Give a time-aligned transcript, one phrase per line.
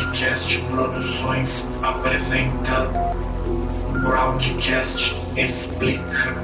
[0.00, 2.88] Groundcast Produções apresenta
[4.02, 6.34] Groundcast Explica.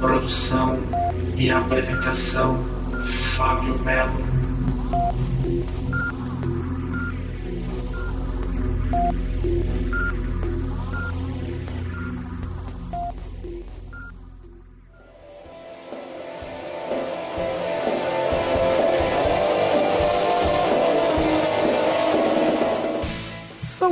[0.00, 0.78] Produção
[1.36, 2.64] e apresentação
[3.34, 4.37] Fábio Melo.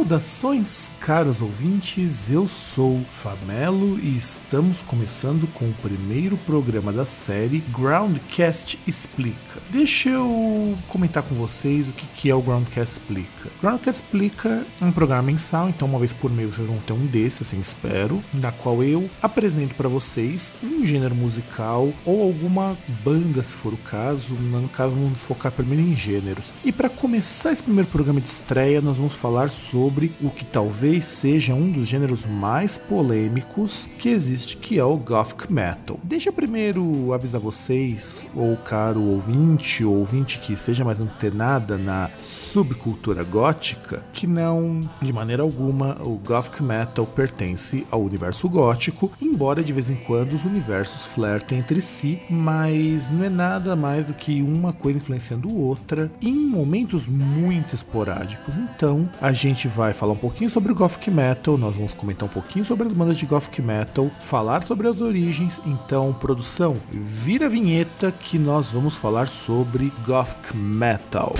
[0.06, 7.58] Saudações, caros ouvintes, eu sou Famelo e estamos começando com o primeiro programa da série
[7.76, 9.60] Groundcast Explica.
[9.68, 13.50] Deixa eu comentar com vocês o que é o Groundcast Explica.
[13.60, 17.04] Groundcast Explica é um programa mensal, então uma vez por mês vocês vão ter um
[17.06, 23.42] desses, assim espero, na qual eu apresento para vocês um gênero musical ou alguma banda,
[23.42, 24.34] se for o caso.
[24.34, 26.52] No caso, vamos focar primeiro em gêneros.
[26.64, 30.44] E para começar esse primeiro programa de estreia, nós vamos falar sobre sobre o que
[30.44, 35.98] talvez seja um dos gêneros mais polêmicos que existe, que é o Gothic Metal.
[36.02, 42.10] Deixa eu primeiro avisar vocês, ou caro ouvinte, ou ouvinte que seja mais antenada na
[42.20, 49.64] subcultura gótica, que não, de maneira alguma, o Gothic Metal pertence ao universo gótico, embora
[49.64, 54.12] de vez em quando os universos flertem entre si, mas não é nada mais do
[54.12, 58.58] que uma coisa influenciando outra em momentos muito esporádicos.
[58.58, 62.28] Então, a gente vai vai falar um pouquinho sobre o Gothic Metal, nós vamos comentar
[62.28, 65.60] um pouquinho sobre as bandas de Gothic Metal, falar sobre as origens.
[65.64, 71.32] Então, produção, vira a vinheta que nós vamos falar sobre Gothic Metal.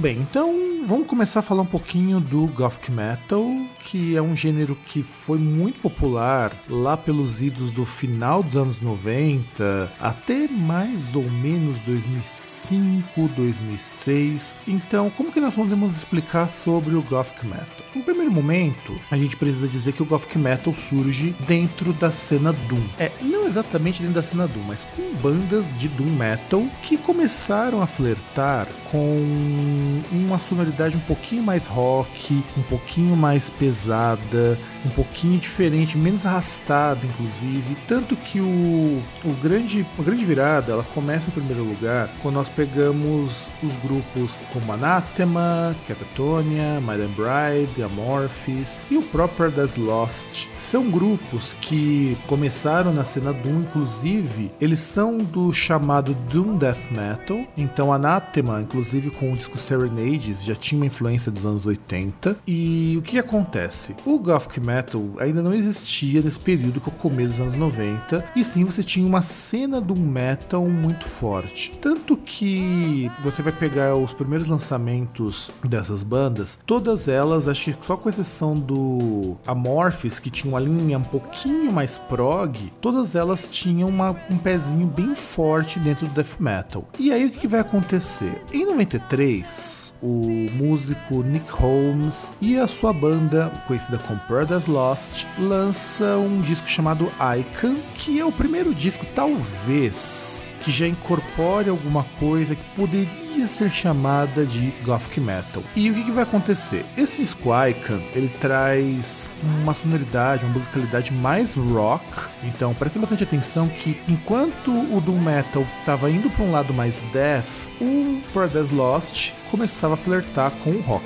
[0.00, 3.44] Bem, então vamos começar a falar um pouquinho do Gothic Metal,
[3.80, 8.80] que é um gênero que foi muito popular lá pelos idos do final dos anos
[8.80, 14.56] 90 até mais ou menos 2005, 2006.
[14.66, 17.66] Então, como que nós podemos explicar sobre o Gothic Metal?
[17.94, 22.54] No primeiro momento, a gente precisa dizer que o Gothic Metal surge dentro da cena
[22.54, 22.82] Doom.
[22.98, 27.82] É, não exatamente dentro da cena Doom, mas com bandas de Doom Metal que começaram
[27.82, 35.38] a flertar com uma sonoridade um pouquinho mais rock, um pouquinho mais pesada, um pouquinho
[35.38, 37.76] diferente, menos arrastada, inclusive.
[37.86, 42.48] Tanto que o, o grande, a grande virada ela começa em primeiro lugar quando nós
[42.48, 50.46] pegamos os grupos como Anathema, Capitonia, Madame Bride, Amorphis e o próprio Das Lost.
[50.58, 57.44] São grupos que começaram na cena Doom, inclusive, eles são do chamado Doom Death Metal.
[57.56, 62.36] Então, Anathema, inclusive com o disco Serenades, já tinha uma influência dos anos 80.
[62.46, 63.94] E o que acontece?
[64.04, 68.24] O Gothic Metal ainda não existia nesse período que é o começo dos anos 90,
[68.36, 71.72] e sim você tinha uma cena do metal muito forte.
[71.80, 77.96] Tanto que você vai pegar os primeiros lançamentos dessas bandas, todas elas, acho que só
[77.96, 83.88] com exceção do Amorphis, que tinha uma linha um pouquinho mais prog, todas elas tinham
[83.88, 86.88] uma, um pezinho bem forte dentro do death metal.
[86.98, 88.42] E aí o que vai acontecer?
[88.52, 89.69] Em 93,
[90.02, 96.68] o músico Nick Holmes e a sua banda, conhecida como Paradise Lost, lança um disco
[96.68, 103.46] chamado Icon, que é o primeiro disco, talvez, que já incorpore alguma coisa que poderia
[103.46, 105.62] ser chamada de Gothic Metal.
[105.76, 106.84] E o que, que vai acontecer?
[106.96, 112.04] Esse disco Icon, ele traz uma sonoridade, uma musicalidade mais rock,
[112.44, 117.02] então preste bastante atenção que enquanto o Doom Metal estava indo para um lado mais
[117.12, 117.46] death,
[117.80, 121.04] o Paradise Lost começava a flertar com o rock.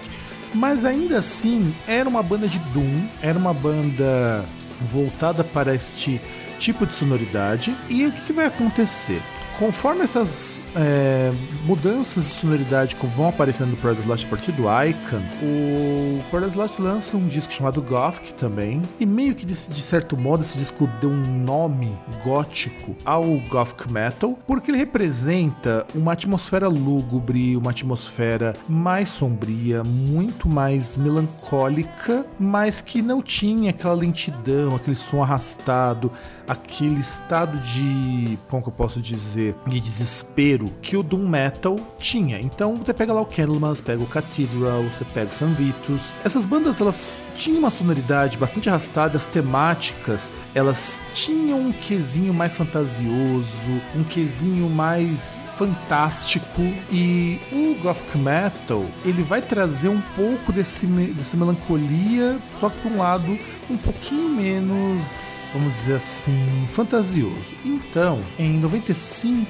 [0.54, 4.44] Mas ainda assim, era uma banda de Doom, era uma banda
[4.80, 6.20] voltada para este
[6.58, 7.76] tipo de sonoridade.
[7.88, 9.20] E o que, vai acontecer?
[9.58, 11.32] Conforme essas é,
[11.64, 16.56] mudanças de sonoridade que vão aparecendo no Paradise Lost a partir do Icon, o Paradise
[16.56, 20.58] Lost lança um disco chamado Gothic também, e meio que de, de, certo modo esse
[20.58, 21.92] disco deu um nome
[22.24, 30.48] gótico ao Gothic Metal, porque ele representa uma atmosfera lúgubre, uma atmosfera mais sombria, muito
[30.48, 36.10] mais melancólica, mas que não tinha aquela lentidão, aquele som arrastado,
[36.46, 42.40] aquele estado de, como que eu posso dizer, de desespero que o Doom Metal tinha.
[42.40, 46.12] Então você pega lá o Candlemas, pega o Cathedral, você pega o San Vitus.
[46.24, 52.56] Essas bandas elas tinham uma sonoridade bastante arrastada, as temáticas elas tinham um quesinho mais
[52.56, 60.86] fantasioso, um quesinho mais fantástico e o Gothic Metal ele vai trazer um pouco desse,
[60.86, 63.38] dessa melancolia, só que por um lado
[63.70, 67.54] um pouquinho menos vamos dizer assim, fantasioso.
[67.64, 69.46] Então, em 95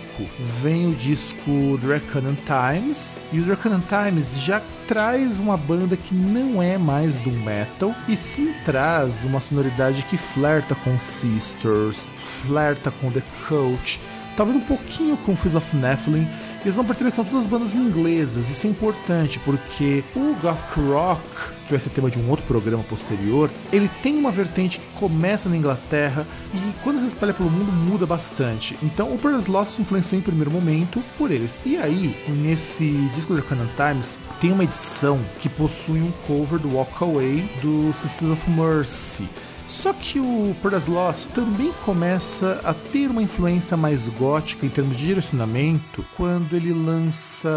[0.60, 6.62] vem o disco Draconan Times, e o Draconan Times já traz uma banda que não
[6.62, 13.10] é mais do metal, e sim traz uma sonoridade que flerta com Sisters, flerta com
[13.10, 13.98] The Coach,
[14.36, 16.28] talvez um pouquinho com Fizz of Nephilim,
[16.64, 21.22] eles não pertencem a todas as bandas inglesas, isso é importante porque o Gothic Rock,
[21.66, 25.48] que vai ser tema de um outro programa posterior, ele tem uma vertente que começa
[25.48, 28.78] na Inglaterra e quando se espalha pelo mundo muda bastante.
[28.82, 31.50] Então o Paradise Lost se influenciou em primeiro momento por eles.
[31.66, 36.74] E aí, nesse disco da Canon Times, tem uma edição que possui um cover do
[36.74, 39.28] Walk Away do Sisters of Mercy.
[39.66, 44.96] Só que o Paradise Lost também começa a ter uma influência mais gótica em termos
[44.96, 47.48] de direcionamento quando ele lança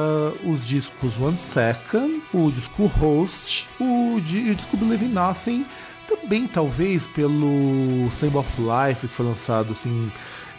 [0.46, 5.66] os discos One Second, o disco Host, o, o disco Believe in Nothing,
[6.08, 10.10] também talvez pelo Symbol of Life que foi lançado assim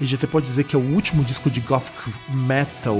[0.00, 2.98] a gente até pode dizer que é o último disco de gothic metal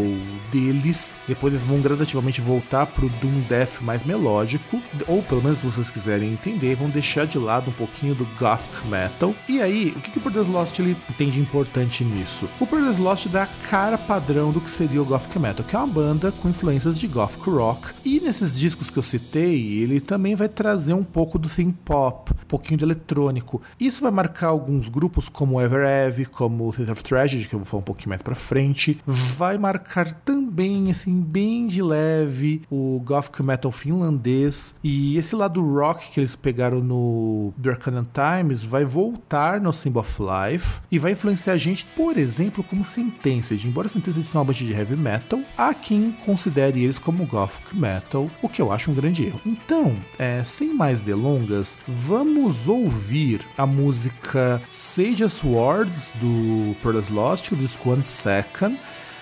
[0.50, 1.16] deles.
[1.26, 5.90] Depois eles vão gradativamente voltar pro doom death mais melódico, ou pelo menos se vocês
[5.90, 9.34] quiserem entender, vão deixar de lado um pouquinho do gothic metal.
[9.48, 12.48] E aí, o que, que o Paradise Lost ele tem de importante nisso?
[12.58, 15.78] O Paradise Lost dá a cara padrão do que seria o gothic metal, que é
[15.78, 17.88] uma banda com influências de gothic rock.
[18.04, 22.32] E nesses discos que eu citei, ele também vai trazer um pouco do synth pop,
[22.32, 23.62] um pouquinho de eletrônico.
[23.78, 27.80] Isso vai marcar alguns grupos como Ever Eve, como of Tragedy, que eu vou falar
[27.80, 33.70] um pouquinho mais pra frente, vai marcar também, assim, bem de leve o Gothic Metal
[33.70, 40.00] finlandês e esse lado rock que eles pegaram no Darkanan Times vai voltar no Symbol
[40.00, 43.66] of Life e vai influenciar a gente, por exemplo, como Sentenced.
[43.66, 48.30] Embora Sentenced seja uma banda de heavy metal, há quem considere eles como Gothic Metal,
[48.42, 49.40] o que eu acho um grande erro.
[49.44, 57.56] Então, é, sem mais delongas, vamos ouvir a música Sage Words do Paradise Lost, o
[57.56, 58.78] disco One Second.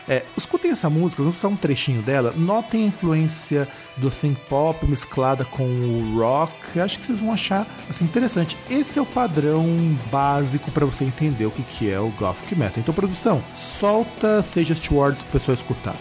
[0.08, 2.32] É, escutem essa música, vamos escutar um trechinho dela.
[2.36, 3.66] Notem a influência
[3.96, 6.78] do synth pop mesclada com o rock.
[6.78, 8.56] Acho que vocês vão achar assim, interessante.
[8.70, 9.66] Esse é o padrão
[10.10, 12.78] básico para você entender o que, que é o Gothic Metal.
[12.78, 15.96] Então, produção, solta Seja Stewards para o pessoal escutar.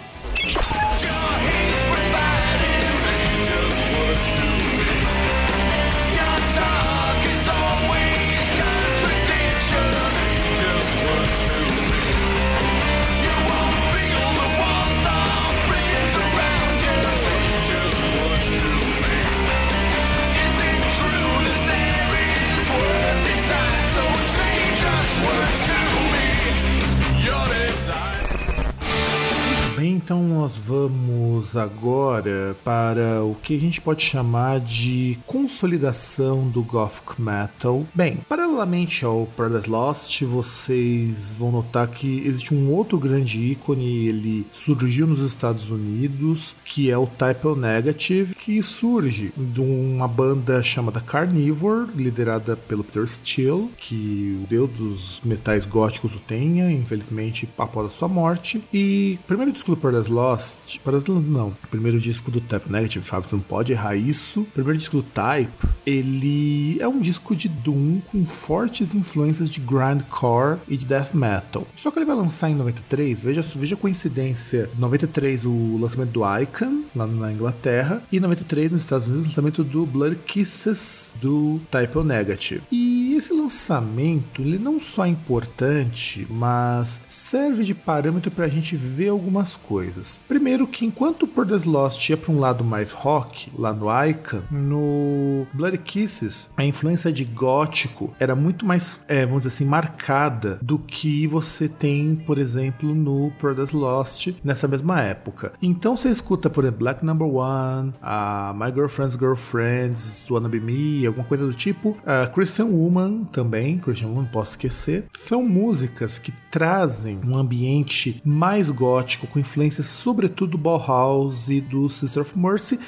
[30.05, 37.19] Então nós vamos agora para o que a gente pode chamar de consolidação do Gothic
[37.19, 37.87] Metal.
[37.91, 44.45] Bem, paralelamente ao Paradise Lost, vocês vão notar que existe um outro grande ícone, ele
[44.53, 50.61] surgiu nos Estados Unidos, que é o Type O Negative, que surge de uma banda
[50.61, 57.49] chamada Carnivore, liderada pelo Peter Steele, que o deus dos metais góticos o tenha, infelizmente
[57.57, 58.63] após a sua morte.
[58.71, 60.79] E primeiro disco do Paradise Lost.
[60.83, 61.55] Paradise Lost não.
[61.71, 64.45] Primeiro disco do Type Negative, você não pode errar isso.
[64.53, 65.51] Primeiro disco do Type,
[65.85, 71.65] ele é um disco de Doom com fortes influências de grindcore e de death metal.
[71.75, 74.69] Só que ele vai lançar em 93, veja, veja a coincidência.
[74.77, 79.63] 93 o lançamento do Icon, lá na Inglaterra, e 93 nos Estados Unidos o lançamento
[79.63, 82.61] do Blood Kisses do Type Negative.
[82.71, 88.75] E esse lançamento, ele não só é importante, mas serve de parâmetro para a gente
[88.75, 90.19] ver algumas coisas.
[90.27, 94.41] Primeiro que enquanto o Paradise Lost ia para um lado mais rock, lá no Icon,
[94.51, 100.59] no Bloody Kisses, a influência de gótico era muito mais, é, vamos dizer assim, marcada
[100.61, 105.53] do que você tem, por exemplo, no Paradise Lost nessa mesma época.
[105.61, 111.05] Então você escuta, por exemplo, Black Number One, a My Girlfriend's Girlfriends, Wanna Be Me,
[111.05, 115.05] alguma coisa do tipo, a Christian Woman também, Christian Woman, não posso esquecer.
[115.17, 121.89] São músicas que trazem um ambiente mais gótico, com influências sobretudo do Bauhaus e do
[121.89, 122.79] Sister of Mercy.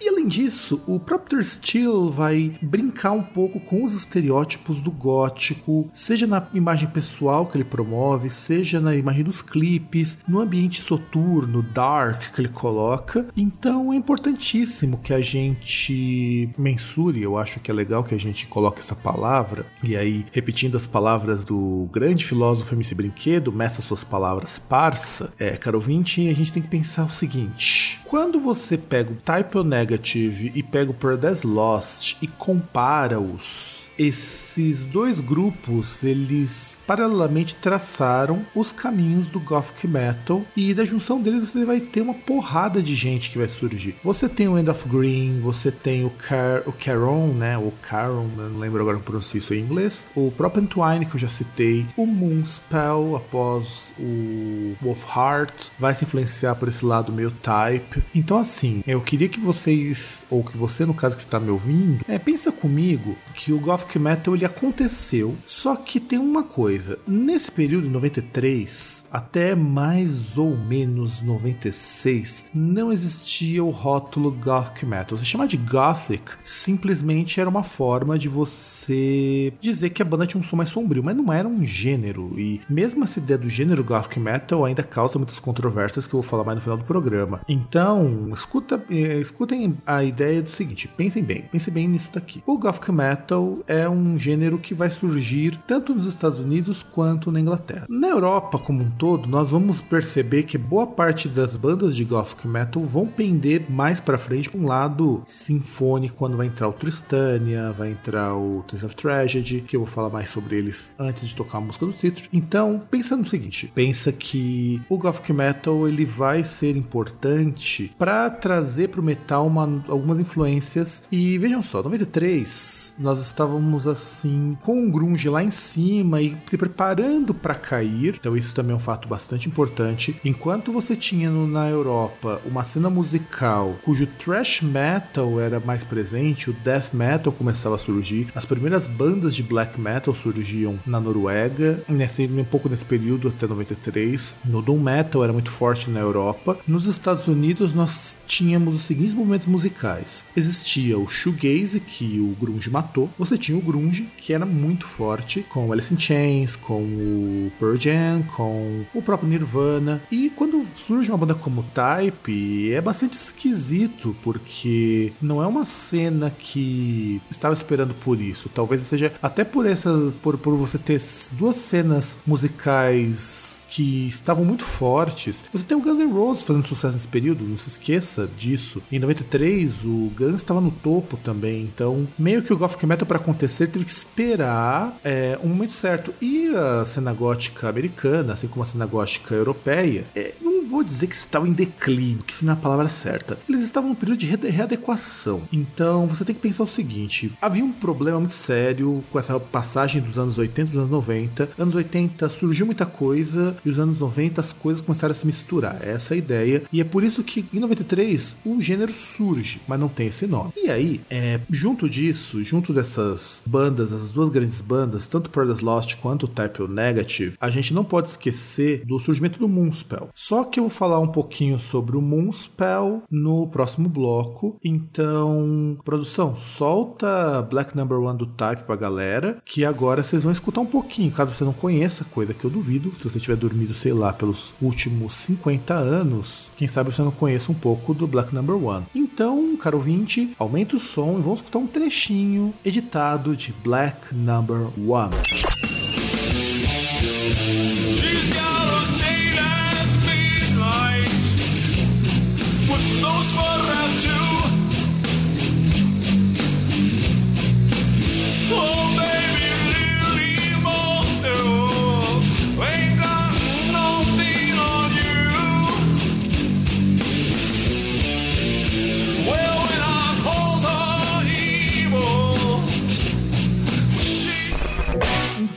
[0.00, 5.88] E além disso, o próprio Steele vai brincar um pouco com os estereótipos do gótico,
[5.92, 11.62] seja na imagem pessoal que ele promove, seja na imagem dos clipes, no ambiente soturno,
[11.62, 13.28] dark que ele coloca.
[13.36, 18.46] Então é importantíssimo que a gente mensure, eu acho que é legal que a gente
[18.46, 24.04] coloque essa palavra, e aí, repetindo as palavras do grande filósofo MC Brinquedo, meça suas
[24.04, 29.12] palavras parça, é, caro ouvinte, a gente tem que pensar o seguinte: quando você pega
[29.12, 36.76] o Type O Negative e pega o Paradise Lost e compara-os esses dois grupos, eles
[36.86, 42.14] paralelamente traçaram os caminhos do Gothic Metal e da junção deles você vai ter uma
[42.14, 43.96] porrada de gente que vai surgir.
[44.02, 47.56] Você tem o End of Green, você tem o, Car o Caron, né?
[47.58, 50.06] O Caron, não lembro agora como pronunciar isso em inglês.
[50.14, 51.86] O próprio Entwine, que eu já citei.
[51.96, 58.02] O Moonspell, após o Wolf Heart, vai se influenciar por esse lado meio type.
[58.14, 62.04] Então, assim, eu queria que vocês, ou que você, no caso que está me ouvindo,
[62.08, 66.98] é, pensa comigo que o Gothic Metal ele aconteceu, só que tem uma coisa.
[67.06, 75.16] Nesse período, de 93 até mais ou menos 96, não existia o rótulo Gothic Metal.
[75.16, 80.40] Se chamar de Gothic simplesmente era uma forma de você dizer que a banda tinha
[80.40, 82.32] um som mais sombrio, mas não era um gênero.
[82.38, 86.28] E mesmo essa ideia do gênero Gothic Metal ainda causa muitas controvérsias que eu vou
[86.28, 87.40] falar mais no final do programa.
[87.48, 92.42] Então, escuta, eh, escutem a ideia do seguinte: pensem bem, pensem bem nisso daqui.
[92.46, 97.40] O Gothic Metal é um gênero que vai surgir tanto nos Estados Unidos quanto na
[97.40, 97.86] Inglaterra.
[97.88, 102.46] Na Europa como um todo, nós vamos perceber que boa parte das bandas de Gothic
[102.46, 107.72] Metal vão pender mais para frente para um lado sinfônico, quando vai entrar o Tristania,
[107.72, 111.34] vai entrar o Tales of Tragedy, que eu vou falar mais sobre eles antes de
[111.34, 112.28] tocar a música do título.
[112.32, 118.88] Então, pensa no seguinte, pensa que o Gothic Metal ele vai ser importante para trazer
[118.88, 124.90] para o metal uma, algumas influências e vejam só, 93 nós estávamos assim com o
[124.90, 128.16] grunge lá em cima e se preparando para cair.
[128.18, 130.20] Então isso também é um fato bastante importante.
[130.24, 136.50] Enquanto você tinha no, na Europa uma cena musical cujo thrash metal era mais presente,
[136.50, 141.82] o death metal começava a surgir, as primeiras bandas de black metal surgiam na Noruega,
[141.88, 144.36] nesse, um pouco nesse período até 93.
[144.44, 146.58] No doom metal era muito forte na Europa.
[146.66, 150.26] Nos Estados Unidos nós tínhamos os seguintes movimentos musicais.
[150.36, 153.08] Existia o shoegaze que o grunge matou.
[153.18, 157.76] Você tinha o grunge que era muito forte com Alice in Chains, com o Pearl
[157.76, 160.02] Jam, com o próprio Nirvana.
[160.10, 166.30] E quando surge uma banda como Type, é bastante esquisito porque não é uma cena
[166.30, 168.48] que estava esperando por isso.
[168.48, 171.00] Talvez seja até por essa por, por você ter
[171.32, 175.44] duas cenas musicais que estavam muito fortes.
[175.52, 178.82] Você tem o Guns N' Roses fazendo sucesso nesse período, não se esqueça disso.
[178.90, 183.18] Em 93, o Guns estava no topo também, então meio que o Gothic Metal para
[183.18, 186.14] acontecer teve que esperar é, um momento certo.
[186.22, 191.06] E a cena gótica americana, assim como a cena gótica europeia, é, não vou dizer
[191.06, 193.38] que estavam em declínio, que isso não é a palavra certa.
[193.48, 195.42] Eles estavam num período de readequação.
[195.52, 200.02] Então você tem que pensar o seguinte: havia um problema muito sério com essa passagem
[200.02, 201.50] dos anos 80 para os anos 90.
[201.58, 205.78] Anos 80 surgiu muita coisa e os anos 90 as coisas começaram a se misturar.
[205.82, 206.62] Essa é a ideia.
[206.72, 210.52] E é por isso que em 93 o gênero surge, mas não tem esse nome.
[210.56, 215.96] E aí, é, junto disso, junto dessas bandas, as duas grandes bandas, tanto Paradise Lost
[215.96, 220.08] quanto Type O Negative, a gente não pode esquecer do surgimento do Moonspell.
[220.14, 224.56] Só que eu vou falar um pouquinho sobre o Moonspell no próximo bloco.
[224.64, 230.60] Então, produção, solta Black Number One do Type pra galera, que agora vocês vão escutar
[230.60, 233.92] um pouquinho, caso você não conheça, coisa que eu duvido, se você tiver dormido, sei
[233.92, 238.56] lá, pelos últimos 50 anos, quem sabe você não conheça um pouco do Black Number
[238.56, 238.86] One.
[238.94, 244.70] Então, caro ouvinte, aumenta o som e vamos escutar um trechinho editado de Black Number
[244.78, 245.14] One.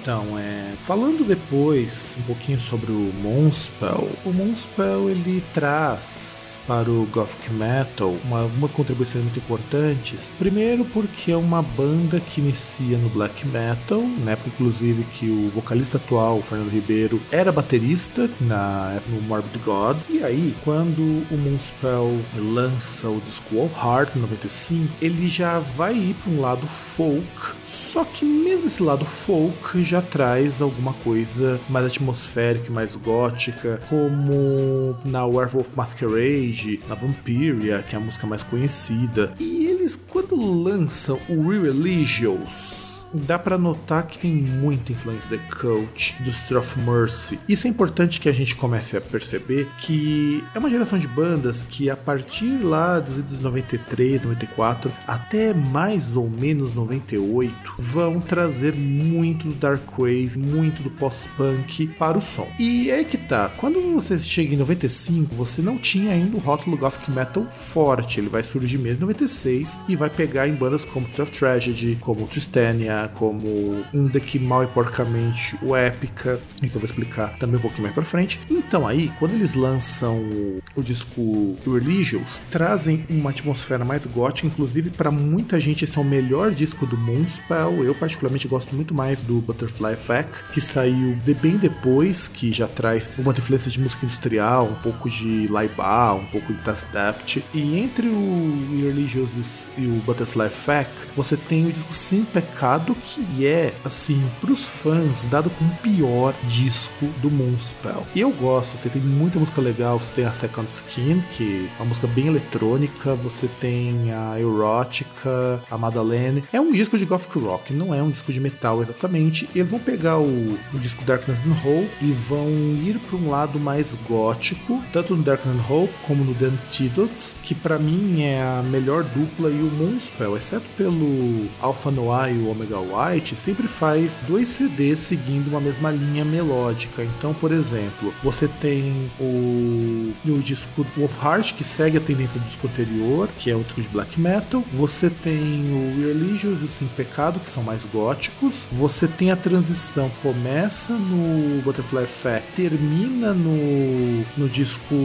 [0.10, 6.39] Então, é, falando depois um pouquinho sobre o Moonspell, o Moonspell ele traz
[6.70, 10.30] para o Gothic Metal uma, contribuições muito importantes.
[10.38, 15.50] Primeiro porque é uma banda que inicia no Black Metal, na época inclusive que o
[15.50, 19.98] vocalista atual, o Fernando Ribeiro, era baterista na no Morbid God.
[20.08, 25.96] E aí, quando o Moonspell lança o disco Wolf Heart em 95, ele já vai
[25.96, 27.26] ir para um lado folk,
[27.64, 34.96] só que mesmo esse lado folk já traz alguma coisa mais atmosférica, mais gótica, como
[35.04, 39.34] na Werewolf Masquerade na Vampiria, que é a música mais conhecida.
[39.40, 46.16] E eles, quando lançam o Re-Religious, dá para notar que tem muita influência do Cult,
[46.22, 47.40] do Street of Mercy.
[47.48, 51.64] Isso é importante que a gente comece a perceber que é uma geração de bandas
[51.64, 58.76] que a partir lá dos anos 93, 94 até mais ou menos 98 vão trazer
[58.76, 62.48] muito do dark wave, muito do post-punk para o som.
[62.60, 66.78] E é que tá, quando você chega em 95, você não tinha ainda o rótulo
[66.78, 71.08] gothic metal forte, ele vai surgir mesmo em 96 e vai pegar em bandas como
[71.08, 76.86] Tough Tragedy, como Tristania, como ainda que mal e porcamente o Épica, então eu vou
[76.86, 78.40] explicar também um pouquinho mais pra frente.
[78.50, 84.90] Então aí, quando eles lançam o, o disco Religious, trazem uma atmosfera mais gótica, inclusive
[84.90, 89.22] para muita gente esse é o melhor disco do Moonspell, eu particularmente gosto muito mais
[89.22, 94.06] do Butterfly Effect, que saiu de bem depois, que já traz uma influência de música
[94.06, 100.02] industrial, um pouco de Laibá, um pouco de Tasdapt, e entre o Religious e o
[100.06, 105.72] Butterfly Effect, você tem o disco Sem Pecado, que é, assim, pros fãs, dado como
[105.72, 108.06] o pior disco do Moonspell.
[108.16, 111.82] E eu gosto, você tem muita música legal, você tem a Second Skin, que é
[111.82, 116.44] uma música bem eletrônica, você tem a Erótica, a Madeleine.
[116.52, 119.50] É um disco de gothic rock, não é um disco de metal exatamente.
[119.54, 123.60] Eles vão pegar o, o disco Darkness and Hope e vão ir para um lado
[123.60, 128.42] mais gótico, tanto no Darkness and Hope como no The Antidote, que para mim é
[128.42, 133.68] a melhor dupla e o Moonspell, exceto pelo Alpha Noir e o Omega White, sempre
[133.68, 137.04] faz dois CDs seguindo uma mesma linha melódica.
[137.04, 142.68] Então, por exemplo, você tem o, o disco Wolfheart, que segue a tendência do disco
[142.68, 144.64] anterior, que é o disco de black metal.
[144.74, 148.68] Você tem o Religious e o Sim Pecado, que são mais góticos.
[148.72, 154.96] Você tem a transição começa no Butterfly Effect, termina no, no disco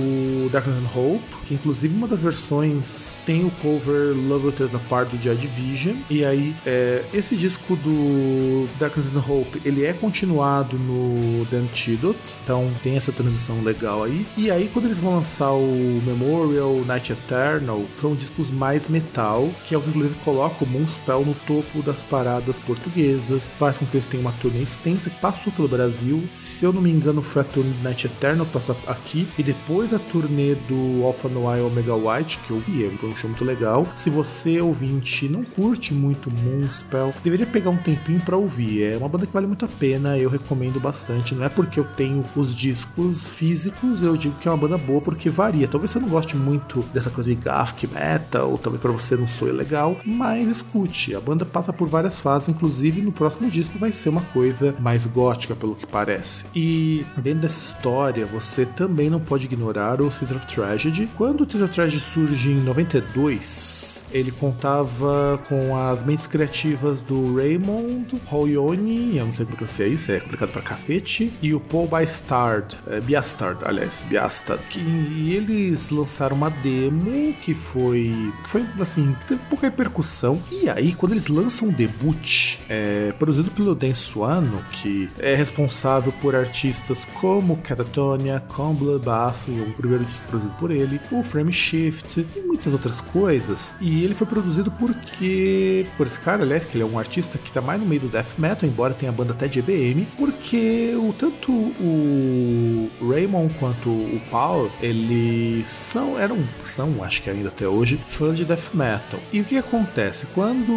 [0.53, 5.23] Darkness and Hope, que inclusive uma das versões tem o cover Love Tears Apart do
[5.23, 5.97] Joy Division.
[6.11, 12.37] E aí, é, esse disco do Darkness and Hope, ele é continuado no The Antidote,
[12.43, 14.27] então tem essa transição legal aí.
[14.37, 19.75] E aí, quando eles vão lançar o Memorial, Night Eternal, são discos mais metal, que
[19.75, 23.97] é o que inclusive coloca o Moonspell no topo das paradas portuguesas, faz com que
[23.97, 26.23] eles tenham uma turnê extensa que passou pelo Brasil.
[26.33, 29.43] Se eu não me engano, foi a turnê do Night Eternal que passou aqui, e
[29.43, 33.45] depois a turnê do Alpha Noir Omega White, que eu vi, foi um show muito
[33.45, 33.87] legal.
[33.97, 38.83] Se você, ouvinte, não curte muito Moonspell, deveria pegar um tempinho para ouvir.
[38.83, 41.37] É uma banda que vale muito a pena, eu recomendo bastante.
[41.37, 45.01] Não é porque eu tenho os discos físicos, eu digo que é uma banda boa,
[45.01, 45.69] porque varia.
[45.69, 49.29] Talvez você não goste muito dessa coisa de gark metal, ou talvez para você não
[49.29, 51.15] soe legal, mas escute.
[51.15, 55.07] A banda passa por várias fases, inclusive no próximo disco vai ser uma coisa mais
[55.07, 56.47] gótica, pelo que parece.
[56.57, 61.09] E dentro dessa história, você também não pode ignorar o Theater of Tragedy.
[61.17, 67.41] Quando o Theater of Tragedy surge em 92, ele contava com as mentes criativas do
[67.45, 71.87] Raymond Hoyoni, eu não sei como é isso, é complicado pra cacete, e o Paul
[71.87, 78.65] Bastard, é, Biastard, aliás, Biastard, que, e eles lançaram uma demo que foi, que foi
[78.81, 83.95] assim, teve pouca repercussão, e aí quando eles lançam o debut, é, produzido pelo Dan
[83.95, 90.71] Suano, que é responsável por artistas como Catatonia, como Bloodbath, o primeiro disco produzido por
[90.71, 96.19] ele, o Frame Shift e muitas outras coisas, e ele foi produzido porque, por esse
[96.19, 98.69] cara, aliás, que ele é um artista que tá mais no meio do death metal,
[98.69, 105.67] embora tenha banda até de EBM, porque o, tanto o Raymond quanto o Paul, eles
[105.69, 109.21] são, eram, são, acho que ainda até hoje, fãs de death metal.
[109.33, 110.27] E o que acontece?
[110.35, 110.73] Quando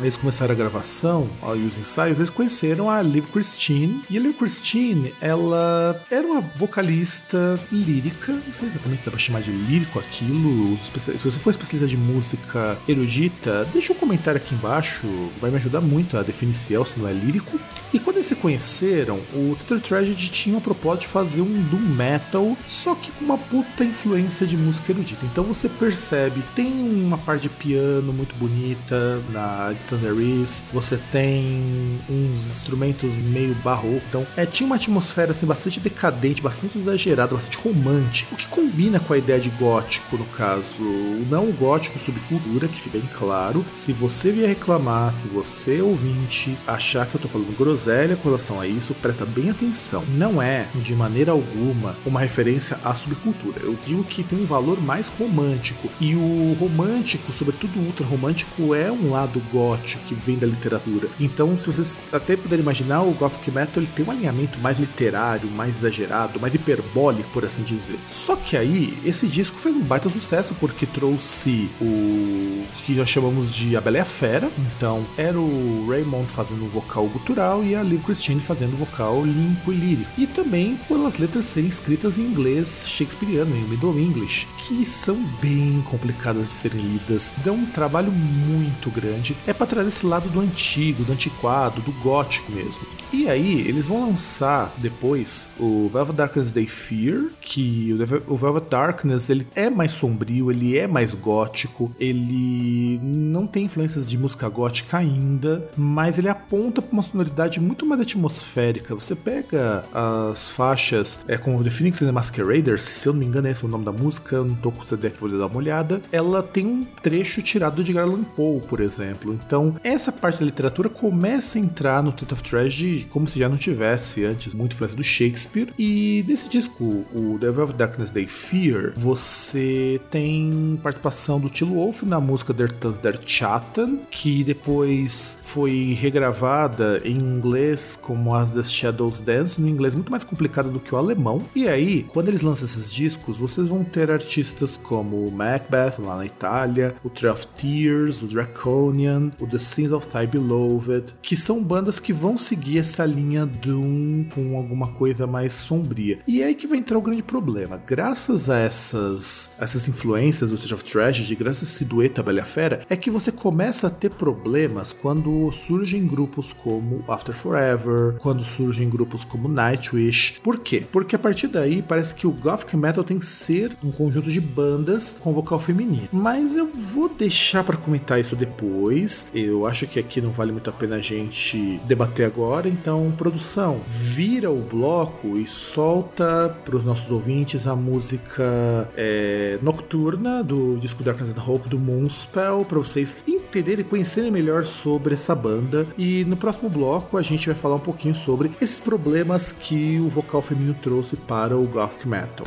[0.00, 4.20] eles começaram a gravação ó, e os ensaios, eles conheceram a Liv Christine, e a
[4.20, 9.50] Liv Christine, ela era uma vocalista lírica, não sei exatamente se dá pra chamar de
[9.50, 15.06] lírico aquilo, se você for especialista de música erudita, deixa um comentário aqui embaixo,
[15.40, 17.60] vai me ajudar muito a definir se não é lírico.
[17.92, 21.80] E quando eles se conheceram, o Theater Tragedy tinha a proposta de fazer um doom
[21.80, 25.26] metal, só que com uma puta influência de música erudita.
[25.26, 32.00] Então você percebe, tem uma parte de piano muito bonita na de Thunderis, você tem
[32.08, 37.58] uns instrumentos meio barroco, então é, tinha uma atmosfera assim bastante decadente, bastante exagerada, bastante
[37.58, 40.82] romântica, o que combina com a ideia de gótico no caso,
[41.28, 43.64] não o gótico subcultura, que fica bem claro.
[43.74, 48.60] Se você vier reclamar, se você ouvinte achar que eu tô falando groselha com relação
[48.60, 50.02] a isso, presta bem atenção.
[50.08, 53.60] Não é, de maneira alguma, uma referência à subcultura.
[53.62, 55.88] Eu digo que tem um valor mais romântico.
[56.00, 61.08] E o romântico, sobretudo o ultra romântico, é um lado gótico que vem da literatura.
[61.20, 65.48] Então, se vocês até puderem imaginar, o Gothic Metal ele tem um alinhamento mais literário,
[65.50, 67.98] mais exagerado, mais hiperbólico, por assim dizer.
[68.08, 73.10] Só que aí, esse disco fez um baita sucesso, porque que trouxe o que nós
[73.10, 74.50] chamamos de A Bela e a Fera.
[74.74, 75.49] Então, era o
[75.88, 80.10] Raymond fazendo o vocal gutural e a Liv Christine fazendo o vocal limpo e lírico.
[80.16, 85.82] E também pelas letras serem escritas em inglês shakespeariano, em Middle English, que são bem
[85.90, 87.32] complicadas de serem lidas.
[87.44, 89.36] Dão um trabalho muito grande.
[89.46, 92.86] É para trazer esse lado do antigo, do antiquado, do gótico mesmo.
[93.12, 97.92] E aí, eles vão lançar depois o Velvet Darkness Day Fear, que
[98.26, 104.08] o Velvet Darkness ele é mais sombrio, ele é mais gótico, ele não tem influências
[104.08, 105.39] de música gótica ainda,
[105.76, 108.94] mas ele aponta para uma sonoridade muito mais atmosférica.
[108.94, 113.26] Você pega as faixas é, com The Phoenix and the Masqueraders, se eu não me
[113.26, 115.28] engano é esse o nome da música, eu não tô com o CD aqui pra
[115.28, 119.32] dar uma olhada, ela tem um trecho tirado de Garland Poe, por exemplo.
[119.32, 123.48] Então, essa parte da literatura começa a entrar no Theatre of Tragedy como se já
[123.48, 125.72] não tivesse antes muita influência do Shakespeare.
[125.78, 132.02] E nesse disco, o The Velvet Darkness Day Fear, você tem participação do Tilo Wolf
[132.02, 138.62] na música Der Tanz der Chatten, que depois foi regravada em inglês como As the
[138.62, 141.42] Shadows Dance, no inglês muito mais complicado do que o alemão.
[141.54, 146.26] E aí, quando eles lançam esses discos, vocês vão ter artistas como Macbeth lá na
[146.26, 151.62] Itália, o Tree of Tears, o Draconian, o The Sins of Thy Beloved, que são
[151.62, 156.18] bandas que vão seguir essa linha Doom com alguma coisa mais sombria.
[156.26, 157.80] E é aí que vai entrar o grande problema.
[157.84, 162.84] Graças a essas, essas influências do Stage of Tragedy, graças a esse dueto Bela Fera,
[162.88, 165.19] é que você começa a ter problemas quando
[165.52, 170.40] surgem grupos como After Forever, quando surgem grupos como Nightwish.
[170.42, 170.84] Por quê?
[170.90, 174.40] Porque a partir daí parece que o Gothic Metal tem que ser um conjunto de
[174.40, 176.08] bandas com vocal feminino.
[176.12, 179.26] Mas eu vou deixar para comentar isso depois.
[179.34, 183.80] Eu acho que aqui não vale muito a pena a gente debater agora, então, produção,
[183.86, 191.02] vira o bloco e solta para os nossos ouvintes a música é, Nocturna do disco
[191.02, 193.16] Darkness and Hope do Moonspell para vocês
[193.50, 195.86] entenderem e conhecerem melhor sobre essa banda.
[195.98, 200.08] E no próximo bloco a gente vai falar um pouquinho sobre esses problemas que o
[200.08, 202.46] vocal feminino trouxe para o Gothic Metal.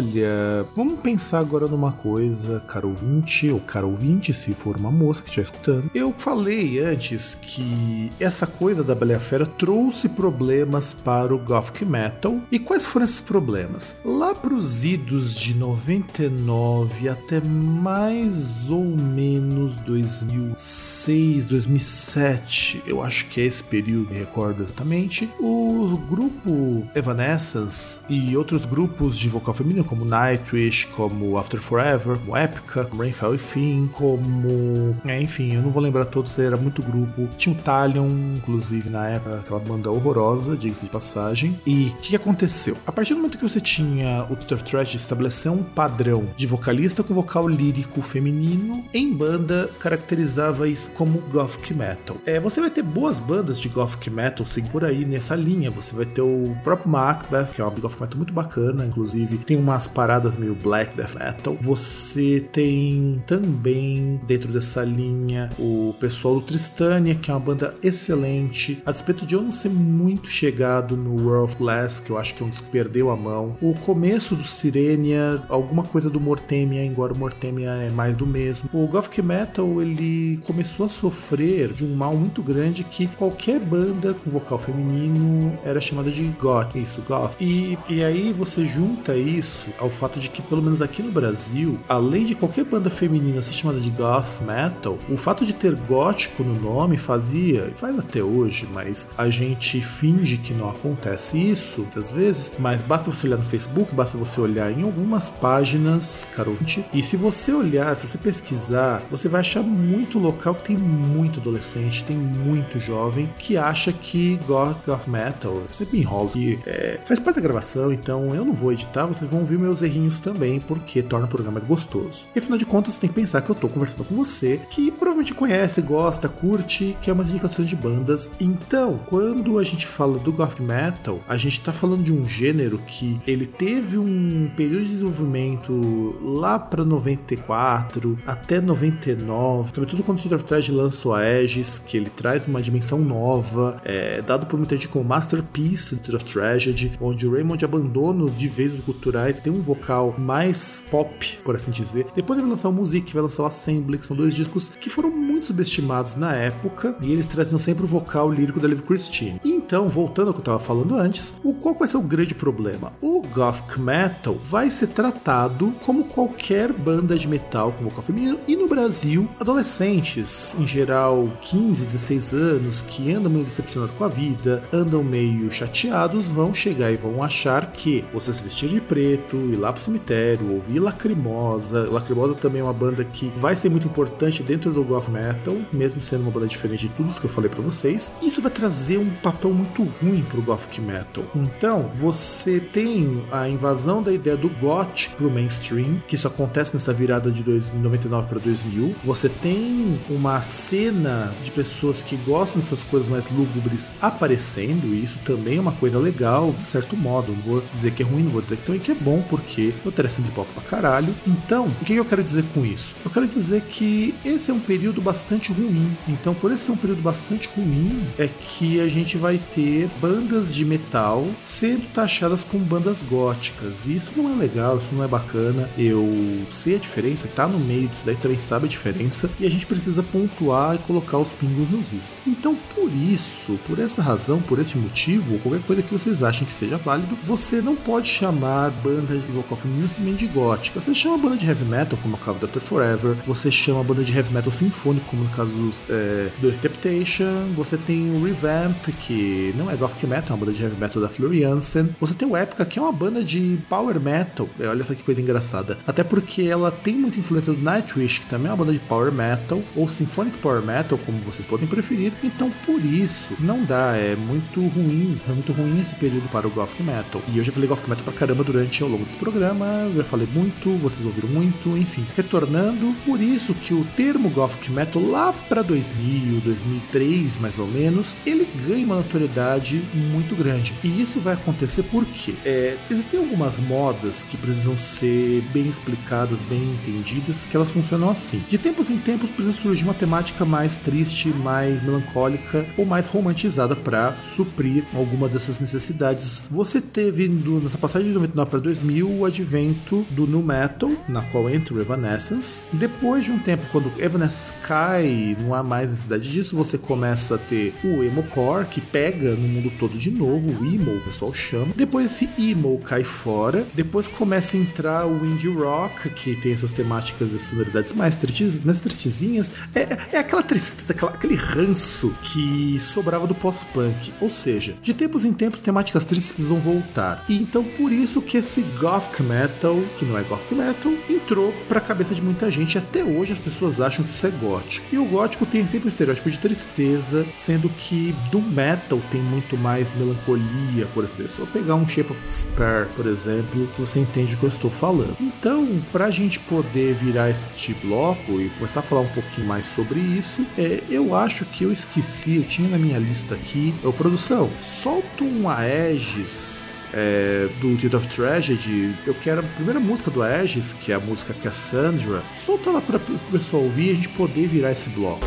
[0.00, 5.20] Olha, vamos pensar agora numa coisa, caro ouvinte, ou caro ouvinte, se for uma moça
[5.20, 5.90] que estiver escutando.
[5.94, 12.40] Eu falei antes que essa coisa da Bela Fera trouxe problemas para o Gothic Metal.
[12.50, 13.94] E quais foram esses problemas?
[14.02, 23.44] Lá pros idos de 99 até mais ou menos 2006, 2007, eu acho que é
[23.44, 30.04] esse período, me recordo exatamente, o grupo Evanescence e outros grupos de vocal feminino como
[30.04, 34.96] Nightwish, como After Forever, como Epica, como Rainfall e Fim, como.
[35.04, 37.28] É, enfim, eu não vou lembrar todos, era muito grupo.
[37.36, 41.58] Tinha o Talion, inclusive, na época, aquela banda horrorosa, diga-se de passagem.
[41.66, 42.76] E o que aconteceu?
[42.86, 47.02] A partir do momento que você tinha o Tutor Trash estabelecer um padrão de vocalista
[47.02, 52.16] com vocal lírico feminino, em banda caracterizava isso como Gothic Metal.
[52.24, 55.68] É, você vai ter boas bandas de Gothic Metal seguir por aí nessa linha.
[55.72, 59.56] Você vai ter o próprio Macbeth, que é uma Gothic Metal muito bacana, inclusive tem
[59.56, 61.56] uma umas paradas meio black death metal.
[61.60, 68.82] Você tem também dentro dessa linha o pessoal do Tristania, que é uma banda excelente.
[68.84, 72.34] A despeito de eu não ser muito chegado no World of Glass, que eu acho
[72.34, 73.56] que é um disco que perdeu a mão.
[73.60, 78.68] O começo do Sirenia, alguma coisa do Mortemia, embora o Mortemia é mais do mesmo.
[78.72, 84.14] O Gothic Metal ele começou a sofrer de um mal muito grande que qualquer banda
[84.14, 87.36] com vocal feminino era chamada de goth, isso, goth.
[87.40, 91.78] E, e aí você junta isso ao fato de que, pelo menos aqui no Brasil,
[91.88, 96.42] além de qualquer banda feminina ser chamada de goth metal, o fato de ter gótico
[96.42, 102.10] no nome fazia, faz até hoje, mas a gente finge que não acontece isso muitas
[102.10, 102.52] vezes.
[102.58, 106.50] Mas basta você olhar no Facebook, basta você olhar em algumas páginas, caro
[106.92, 111.40] e se você olhar, se você pesquisar, você vai achar muito local que tem muito
[111.40, 116.98] adolescente, tem muito jovem que acha que goth, goth metal é sempre enrolo, que é,
[117.06, 120.60] faz parte da gravação, então eu não vou editar, vocês vão ouvir meus errinhos também,
[120.60, 122.26] porque torna o programa gostoso.
[122.34, 125.34] E afinal de contas, tem que pensar que eu tô conversando com você, que provavelmente
[125.34, 128.30] conhece, gosta, curte, que é umas indicações de bandas.
[128.40, 132.78] Então, quando a gente fala do Gothic Metal, a gente tá falando de um gênero
[132.78, 140.22] que ele teve um período de desenvolvimento lá para 94 até 99, sobretudo quando o
[140.22, 144.74] Theater of lança o Aegis, que ele traz uma dimensão nova, é, dado por muita
[144.76, 149.52] gente como Masterpiece do of Tragedy, onde o Raymond abandona de vez os culturais, tem
[149.52, 152.06] um vocal mais pop, por assim dizer.
[152.14, 154.90] Depois ele vai lançar o Music, vai lançar o Assembly, que são dois discos que
[154.90, 159.40] foram muito subestimados na época, e eles trazem sempre o vocal lírico da Liv Christine.
[159.44, 162.92] Então, voltando ao que eu estava falando antes, o qual vai ser o grande problema?
[163.00, 168.56] O Gothic Metal vai ser tratado como qualquer banda de metal com vocal feminino, e
[168.56, 174.62] no Brasil, adolescentes, em geral 15, 16 anos, que andam meio decepcionados com a vida,
[174.72, 179.56] andam meio chateados, vão chegar e vão achar que você se vestir de preto, ir
[179.56, 181.88] lá pro cemitério, ouvir Lacrimosa.
[181.90, 186.00] Lacrimosa também é uma banda que vai ser muito importante dentro do Goth Metal, mesmo
[186.00, 188.12] sendo uma banda diferente de tudo que eu falei para vocês.
[188.22, 191.24] Isso vai trazer um papel muito ruim pro Gothic Metal.
[191.34, 196.92] Então, você tem a invasão da ideia do goth pro mainstream, que isso acontece nessa
[196.92, 197.42] virada de
[197.76, 198.94] 99 para 2000.
[199.04, 205.18] Você tem uma cena de pessoas que gostam dessas coisas mais lúgubres aparecendo, e isso
[205.24, 207.32] também é uma coisa legal, de certo modo.
[207.32, 209.72] Não vou dizer que é ruim, não vou dizer que também que é bom, porque
[209.84, 211.14] eu teria de pop pra caralho.
[211.26, 212.96] Então, o que eu quero dizer com isso?
[213.04, 215.96] Eu quero dizer que esse é um período bastante ruim.
[216.08, 220.54] Então, por esse ser um período bastante ruim, é que a gente vai ter bandas
[220.54, 223.86] de metal sendo taxadas como bandas góticas.
[223.86, 225.68] E isso não é legal, isso não é bacana.
[225.78, 226.06] Eu
[226.50, 229.30] sei a diferença, tá no meio disso daí também sabe a diferença.
[229.38, 232.16] E a gente precisa pontuar e colocar os pingos nos is.
[232.26, 236.52] Então, por isso, por essa razão, por esse motivo, qualquer coisa que vocês achem que
[236.52, 238.70] seja válido, você não pode chamar
[239.10, 240.80] banda de vocal feminino simplesmente de gótica.
[240.80, 244.04] Você chama banda de heavy metal, como no caso do Doctor Forever, você chama banda
[244.04, 249.52] de heavy metal sinfônico, como no caso é, do Expectation, você tem o Revamp, que
[249.56, 251.94] não é gothic metal, é uma banda de heavy metal da Fleur Jansen.
[252.00, 254.48] Você tem o Epica, que é uma banda de power metal.
[254.58, 255.78] É, olha só que coisa engraçada.
[255.86, 259.12] Até porque ela tem muita influência do Nightwish, que também é uma banda de power
[259.12, 262.12] metal, ou symphonic power metal, como vocês podem preferir.
[262.22, 263.96] Então, por isso, não dá.
[263.96, 265.18] É muito ruim.
[265.24, 267.22] Foi muito ruim esse período para o gothic metal.
[267.28, 269.66] E eu já falei gothic metal pra caramba durante ao longo desse programa.
[269.86, 272.06] Eu já falei muito, vocês ouviram muito, enfim.
[272.16, 278.14] Retornando, por isso que o termo gothic metal lá para 2000, 2003 mais ou menos,
[278.26, 280.74] ele ganha uma notoriedade muito grande.
[280.84, 286.62] E isso vai acontecer porque é, existem algumas modas que precisam ser bem explicadas, bem
[286.62, 288.42] entendidas, que elas funcionam assim.
[288.48, 293.74] De tempos em tempos precisa surgir uma temática mais triste, mais melancólica ou mais romantizada
[293.74, 296.42] para suprir algumas dessas necessidades.
[296.50, 301.48] Você teve nessa passagem de 99 para 2000 o advento do nu metal, na qual
[301.48, 302.62] entra o Evanescence.
[302.72, 307.38] Depois de um tempo, quando Evanescence cai, não há mais necessidade disso, você começa a
[307.38, 311.72] ter o emocore, que pega no mundo todo de novo, o emo, o pessoal chama.
[311.76, 316.72] Depois esse emo cai fora, depois começa a entrar o indie rock, que tem essas
[316.72, 319.50] temáticas e sonoridades mais, tristes, mais tristezinhas.
[319.74, 324.12] É, é aquela tristeza, aquela, aquele ranço que sobrava do pós-punk.
[324.20, 327.24] Ou seja, de tempos em tempos, temáticas tristes precisam voltar.
[327.28, 331.80] E então por isso que esse gothic metal, que não é gothic metal, entrou pra
[331.80, 332.78] cabeça de muita gente.
[332.78, 334.86] Até hoje as pessoas acham que isso é gótico.
[334.92, 339.56] E o gótico tem sempre o estereótipo de tristeza, sendo que do metal tem muito
[339.56, 341.30] mais melancolia, por exemplo.
[341.30, 344.70] Só pegar um Shape of Despair, por exemplo, que você entende o que eu estou
[344.70, 345.16] falando.
[345.20, 350.00] Então, pra gente poder virar este bloco e começar a falar um pouquinho mais sobre
[350.00, 353.74] isso, é, eu acho que eu esqueci, eu tinha na minha lista aqui.
[353.84, 360.10] Ô, produção, solta um Aegis é, do Deed of Tragedy, eu quero a primeira música
[360.10, 363.94] do Aegis, que é a música Cassandra, solta lá para o pessoal ouvir e a
[363.94, 365.26] gente poder virar esse bloco.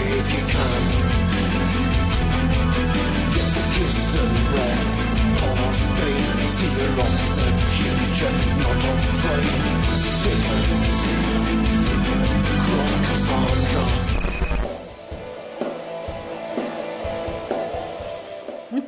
[0.00, 0.82] If you can,
[3.54, 5.07] the kiss and breath.
[5.48, 9.60] Fear of the future, not of train
[10.18, 10.98] Simmons
[12.64, 14.07] Cross Cassandra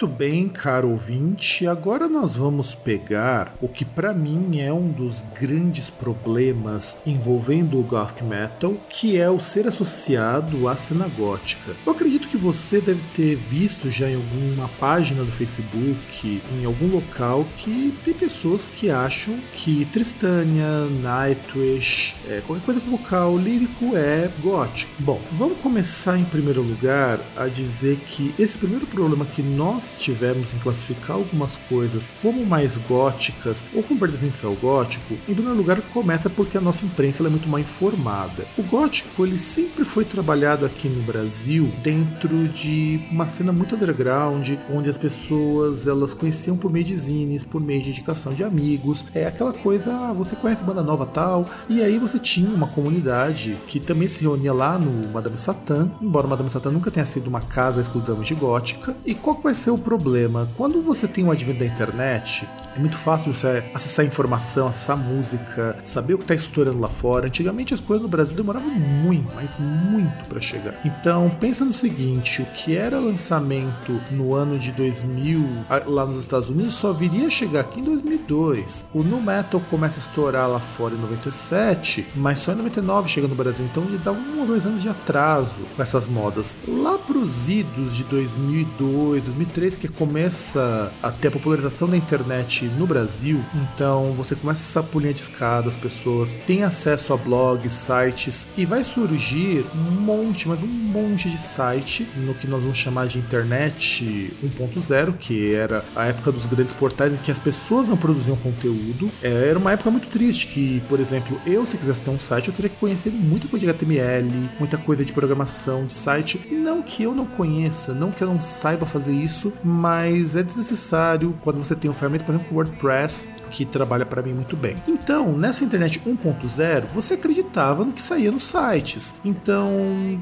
[0.00, 1.66] Muito bem, caro ouvinte.
[1.66, 7.82] Agora nós vamos pegar o que para mim é um dos grandes problemas envolvendo o
[7.82, 11.76] goth metal, que é o ser associado à cena gótica.
[11.84, 16.86] Eu acredito que você deve ter visto já em alguma página do Facebook, em algum
[16.86, 23.94] local, que tem pessoas que acham que Tristânia, Nightwish, é, qualquer coisa com vocal lírico
[23.94, 24.90] é gótico.
[25.00, 30.55] Bom, vamos começar em primeiro lugar a dizer que esse primeiro problema que nós tivemos
[30.55, 35.81] em classificar algumas coisas como mais góticas ou como pertencentes ao gótico, em primeiro lugar
[35.92, 38.44] começa porque a nossa imprensa é muito mal informada.
[38.57, 44.48] O gótico ele sempre foi trabalhado aqui no Brasil dentro de uma cena muito underground,
[44.70, 49.05] onde as pessoas elas conheciam por meio de zines, por meio de indicação de amigos,
[49.14, 53.57] é aquela coisa, ah, você conhece banda nova tal, e aí você tinha uma comunidade
[53.66, 57.40] que também se reunia lá no Madame Satã, embora Madame Satã nunca tenha sido uma
[57.40, 58.96] casa exclusivamente gótica.
[59.05, 60.48] E qual vai ser o problema?
[60.56, 65.76] Quando você tem o advento da internet, é muito fácil você acessar informação, acessar música,
[65.85, 67.26] saber o que está estourando lá fora.
[67.26, 70.74] Antigamente as coisas no Brasil demoravam muito, mas muito para chegar.
[70.85, 75.40] Então pensa no seguinte: o que era lançamento no ano de 2000
[75.87, 78.87] lá nos Estados Unidos só viria a chegar aqui em 2002.
[78.94, 83.26] O nu metal começa a estourar lá fora em 97, mas só em 99 chega
[83.26, 83.64] no Brasil.
[83.64, 86.56] Então ele dá um ou dois anos de atraso com essas modas.
[86.66, 92.87] Lá pros idos de 2002, 2003 que começa a ter a popularização da internet no
[92.87, 98.46] Brasil, então você começa essa pulinha de escada, as pessoas têm acesso a blogs, sites
[98.57, 103.07] e vai surgir um monte, mas um monte de site no que nós vamos chamar
[103.07, 107.96] de internet 1.0, que era a época dos grandes portais em que as pessoas não
[107.96, 109.11] produziam conteúdo.
[109.23, 112.49] É, era uma época muito triste que, por exemplo, eu se quisesse ter um site,
[112.49, 116.40] eu teria que conhecer muita coisa de HTML, muita coisa de programação de site.
[116.51, 121.35] Não que eu não conheça, não que eu não saiba fazer isso, mas é desnecessário
[121.42, 124.76] quando você tem um ferramenta, por exemplo, WordPress que trabalha para mim muito bem.
[124.86, 129.14] Então, nessa internet 1.0, você acreditava no que saía nos sites.
[129.24, 129.70] Então,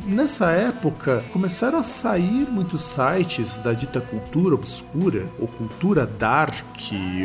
[0.07, 6.55] nessa época, começaram a sair muitos sites da dita cultura obscura ou cultura dark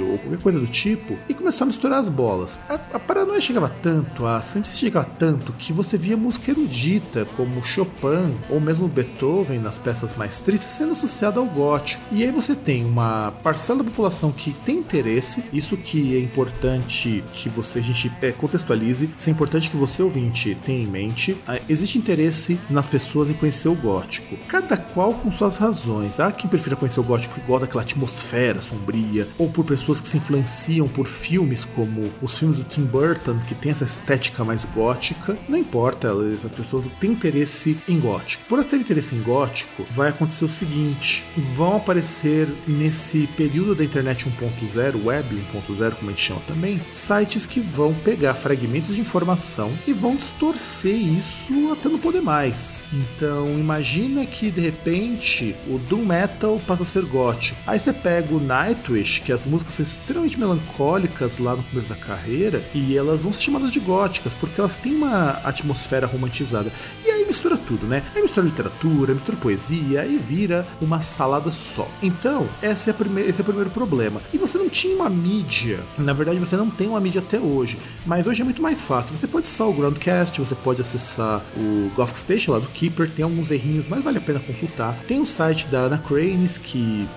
[0.09, 2.59] ou qualquer coisa do tipo e começou a misturar as bolas.
[2.69, 7.63] A, a paranoia chegava tanto, a ciência chegava tanto que você via música erudita como
[7.63, 12.01] Chopin ou mesmo Beethoven nas peças mais tristes sendo associada ao gótico.
[12.11, 16.19] E aí você tem uma parcela da população que tem interesse, isso que que é
[16.19, 20.87] importante que você a gente é, contextualize, isso é importante que você ouvinte tenha em
[20.87, 21.37] mente.
[21.47, 26.19] Ah, existe interesse nas pessoas em conhecer o gótico, cada qual com suas razões.
[26.19, 30.17] Há quem prefira conhecer o gótico igual daquela atmosfera sombria, ou por pessoas que se
[30.17, 35.37] influenciam por filmes como os filmes do Tim Burton, que tem essa estética mais gótica.
[35.47, 36.11] Não importa,
[36.43, 38.43] as pessoas têm interesse em gótico.
[38.49, 41.23] Por elas terem interesse em gótico, vai acontecer o seguinte:
[41.55, 47.45] vão aparecer nesse período da internet 1.0, web 1.0 como a gente chama também, sites
[47.45, 52.81] que vão pegar fragmentos de informação e vão distorcer isso até não poder mais.
[52.91, 57.57] Então imagina que de repente o Doom Metal passa a ser gótico.
[57.65, 61.95] Aí você pega o Nightwish, que as músicas são extremamente melancólicas lá no começo da
[61.95, 66.71] carreira, e elas vão ser chamadas de góticas, porque elas têm uma atmosfera romantizada.
[67.05, 68.03] E aí mistura tudo, né?
[68.15, 71.87] Aí mistura literatura, mistura poesia e vira uma salada só.
[72.01, 72.95] Então, esse é,
[73.27, 74.21] esse é o primeiro problema.
[74.31, 75.33] E você não tinha uma mídia
[75.63, 75.79] mídia.
[75.97, 79.15] Na verdade, você não tem uma mídia até hoje, mas hoje é muito mais fácil.
[79.15, 83.23] Você pode acessar o Groundcast, você pode acessar o Gothic Station lá do Keeper, tem
[83.23, 84.97] alguns errinhos, mas vale a pena consultar.
[85.07, 87.07] Tem o site da Ana Cranes, que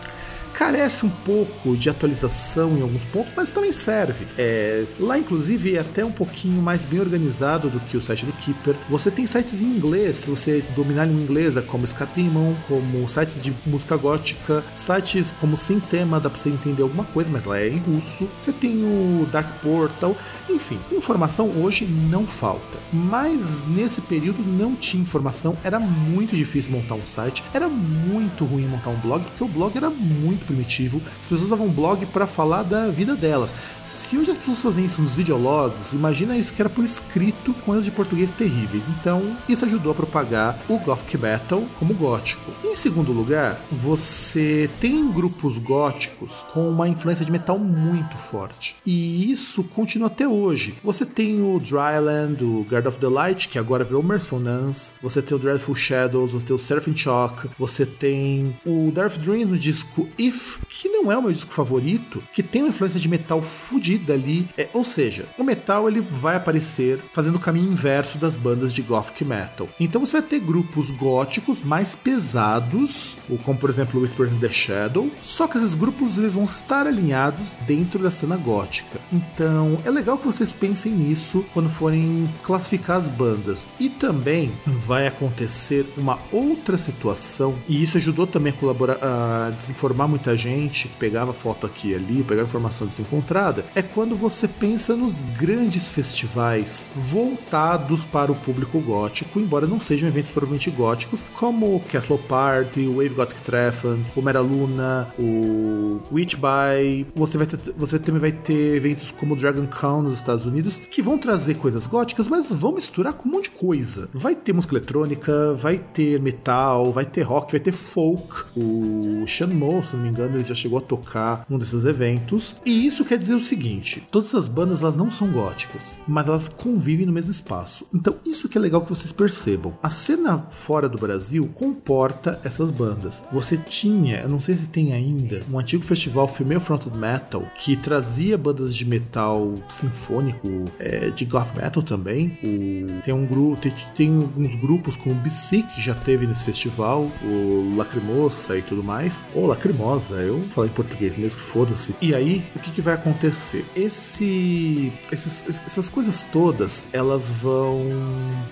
[0.57, 4.27] carece um pouco de atualização em alguns pontos, mas também serve.
[4.39, 8.33] É, lá, inclusive, é até um pouquinho mais bem organizado do que o site do
[8.33, 8.75] Keeper.
[8.89, 13.41] Você tem sites em inglês, se você dominar a língua inglesa, como Scatdemon, como sites
[13.41, 17.59] de música gótica, sites como Sem Tema, dá pra você entender alguma coisa, mas lá
[17.59, 18.27] é em russo.
[18.43, 20.17] Você tem o Dark Portal,
[20.49, 22.79] enfim, informação hoje não falta.
[22.93, 28.67] Mas nesse período não tinha informação, era muito difícil montar um site, era muito ruim
[28.67, 31.03] montar um blog, porque o blog era muito primitivo.
[31.21, 33.55] As pessoas usavam blog para falar da vida delas.
[33.85, 37.73] Se hoje as pessoas fazem isso nos videologs, imagina isso que era por escrito com
[37.73, 38.85] erros de português terríveis.
[39.01, 42.51] Então, isso ajudou a propagar o Gothic Metal como gótico.
[42.65, 48.77] Em segundo lugar, você tem grupos góticos com uma influência de metal muito forte.
[48.85, 50.75] E isso continua até hoje.
[50.83, 54.93] Você tem o Dryland, o Guard of the Light, que agora virou Mercenance.
[55.03, 59.51] Você tem o Dreadful Shadows, você tem o Seraphim Chalk, você tem o Darth Dreams
[59.51, 63.01] no disco If If, que não é o meu disco favorito, que tem uma influência
[63.01, 64.49] de metal fodida ali.
[64.57, 68.83] É, ou seja, o metal ele vai aparecer fazendo o caminho inverso das bandas de
[68.83, 69.69] gothic metal.
[69.81, 75.11] Então você vai ter grupos góticos mais pesados, como por exemplo Whisper in the Shadow,
[75.23, 79.01] só que esses grupos eles vão estar alinhados dentro da cena gótica.
[79.13, 83.67] Então é legal que vocês pensem nisso quando forem classificar as bandas.
[83.81, 90.09] E também vai acontecer uma outra situação, e isso ajudou também a colaborar, a desinformar
[90.27, 94.97] muita gente que pegava foto aqui e ali, pegava informação desencontrada, é quando você pensa
[94.97, 101.77] nos grandes festivais voltados para o público gótico, embora não sejam eventos propriamente góticos, como
[101.77, 107.07] o Castle Party, o Wave Gothic Treffen, o Meraluna, o Witch By.
[107.15, 110.79] Você, vai ter, você também vai ter eventos como o Dragon Con nos Estados Unidos,
[110.79, 114.09] que vão trazer coisas góticas, mas vão misturar com um monte de coisa.
[114.13, 118.45] Vai ter música eletrônica, vai ter metal, vai ter rock, vai ter folk.
[118.57, 122.57] O Sean Mo, se não me engano, ele já chegou a tocar num desses eventos.
[122.65, 126.49] E isso quer dizer o seguinte: todas essas bandas elas não são góticas, mas elas
[126.49, 127.87] convivem no mesmo espaço.
[127.95, 129.77] Então, isso que é legal que vocês percebam.
[129.83, 133.25] A cena fora do Brasil comporta essas bandas.
[133.33, 137.77] Você tinha, eu não sei se tem ainda, um antigo festival Female Fronted Metal que
[137.77, 142.39] trazia bandas de metal sinfônico, é, de goth metal também.
[142.43, 146.45] O, tem um grupo, tem, tem alguns grupos como o Bisic que já teve nesse
[146.45, 151.95] festival, o Lacrimosa e tudo mais, ou Lacrimosa, eu falo em português mesmo, foda-se.
[152.01, 153.65] E aí, o que, que vai acontecer?
[153.75, 157.87] Esse, esses, essas coisas todas, elas vão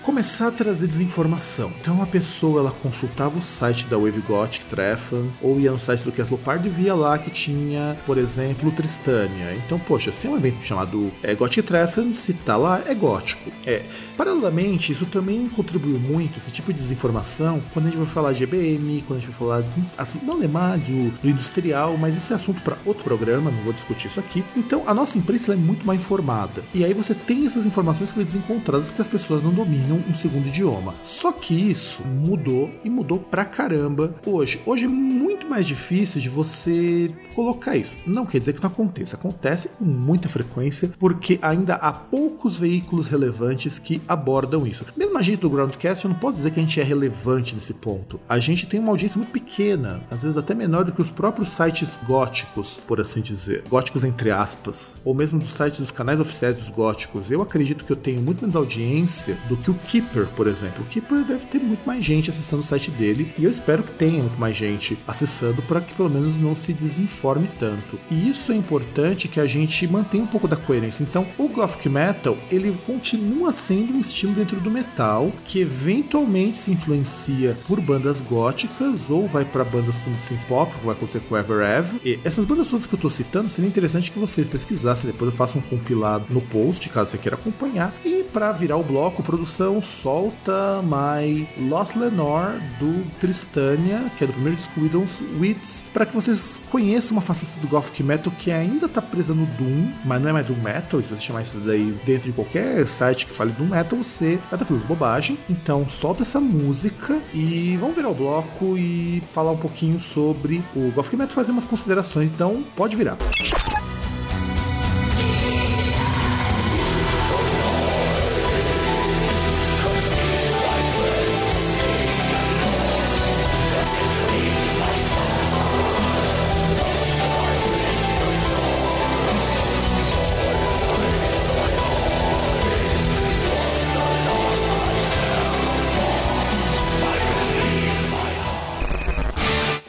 [0.03, 1.71] começar a trazer desinformação.
[1.79, 6.01] Então a pessoa ela consultava o site da Wave Gothic Treffen ou ia no site
[6.01, 9.53] do Castle Party e via lá que tinha, por exemplo, Tristânia.
[9.65, 13.51] Então, poxa, se é um evento chamado é, Gothic Treffen, se tá lá, é gótico.
[13.65, 13.83] É.
[14.17, 18.43] Paralelamente, isso também contribuiu muito, esse tipo de desinformação, quando a gente vai falar de
[18.43, 19.63] EBM, quando a gente vai falar,
[19.97, 23.73] assim, não lemar do, do industrial, mas esse é assunto para outro programa, não vou
[23.73, 24.43] discutir isso aqui.
[24.55, 26.63] Então, a nossa imprensa é muito mais informada.
[26.73, 30.47] E aí você tem essas informações que desencontradas porque as pessoas não dominam um segundo
[30.47, 30.95] idioma.
[31.03, 34.61] Só que isso mudou e mudou pra caramba hoje.
[34.65, 37.97] Hoje é muito mais difícil de você colocar isso.
[38.05, 43.07] Não quer dizer que não aconteça, acontece com muita frequência, porque ainda há poucos veículos
[43.07, 44.85] relevantes que abordam isso.
[44.95, 47.73] Mesmo a gente do Groundcast, eu não posso dizer que a gente é relevante nesse
[47.73, 48.19] ponto.
[48.27, 51.24] A gente tem uma audiência muito pequena, às vezes até menor do que os próprios
[51.45, 53.63] sites góticos, por assim dizer.
[53.69, 54.97] Góticos entre aspas.
[55.03, 57.31] Ou mesmo dos sites dos canais oficiais dos góticos.
[57.31, 60.83] Eu acredito que eu tenho muito menos audiência do que o Keeper, por exemplo.
[60.83, 63.91] O Keeper deve ter muito mais gente acessando o site dele e eu espero que
[63.91, 67.99] tenha muito mais gente acessando para que pelo menos não se desinforme tanto.
[68.09, 71.03] E isso é importante que a gente mantenha um pouco da coerência.
[71.03, 76.71] Então, o Gothic Metal, ele continua sendo um estilo dentro do metal que eventualmente se
[76.71, 81.37] influencia por bandas góticas ou vai para bandas como synth pop, como vai acontecer com
[81.37, 81.99] Ever Ever.
[82.03, 85.37] E essas bandas todas que eu tô citando, seria interessante que vocês pesquisassem, depois eu
[85.37, 87.93] faço um compilado no post, caso você queira acompanhar.
[88.03, 94.33] E para virar o bloco, produção solta My Lost Lenore do Tristania, que é do
[94.33, 98.87] primeiro disco Widow's Weeds, para que vocês conheçam uma faceta do Gothic Metal que ainda
[98.87, 101.97] tá presa no Doom, mas não é mais Doom Metal, se você chamar isso daí
[102.05, 105.37] dentro de qualquer site que fale Doom Metal, você vai estar falando bobagem.
[105.49, 110.91] Então solta essa música e vamos virar o bloco e falar um pouquinho sobre o
[110.91, 113.17] Gothic Metal, fazer umas considerações, então pode virar.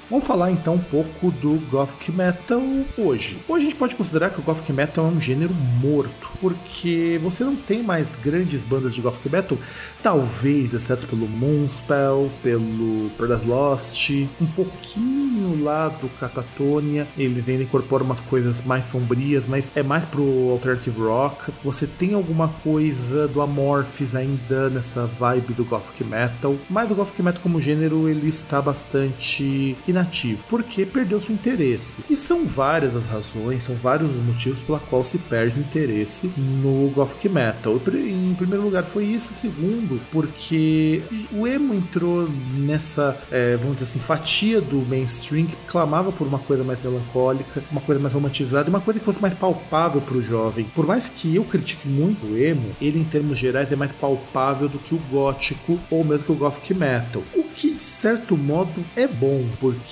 [0.08, 2.62] Vamos falar então um pouco do Gothic Metal
[2.96, 3.38] hoje.
[3.48, 7.42] Hoje a gente pode considerar que o Gothic Metal é um gênero morto, porque você
[7.42, 9.58] não tem mais grandes bandas de Gothic Metal,
[10.04, 18.06] talvez, exceto pelo Moonspell, pelo Paradise Lost, um pouquinho lá do Catatonia, eles ainda incorporam
[18.06, 21.52] umas coisas mais sombrias, mas é mais pro alternative rock.
[21.64, 27.20] Você tem alguma coisa do Amorphis ainda nessa vibe do Gothic Metal, mas o Gothic
[27.20, 32.02] Metal como gênero ele está bastante inativo porque perdeu seu interesse.
[32.08, 36.30] E são várias as razões, são vários os motivos pela qual se perde o interesse
[36.36, 37.80] no Gothic Metal.
[37.94, 43.98] Em primeiro lugar foi isso, segundo, porque o emo entrou nessa, é, vamos dizer assim,
[43.98, 48.80] fatia do mainstream que clamava por uma coisa mais melancólica, uma coisa mais romantizada, uma
[48.80, 50.66] coisa que fosse mais palpável para o jovem.
[50.74, 54.68] Por mais que eu critique muito o emo, ele em termos gerais é mais palpável
[54.68, 57.22] do que o gótico ou mesmo que o Gothic Metal.
[57.34, 59.85] O que de certo modo é bom, porque